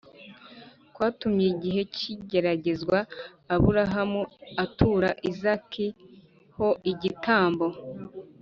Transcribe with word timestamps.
kwatumye 0.93 1.45
igihe 1.53 1.81
cy’igeragezwa 1.95 2.97
abrahamu 3.55 4.21
atura 4.63 5.09
izaki 5.29 5.85
ho 6.55 6.69
igitambo 6.91 7.67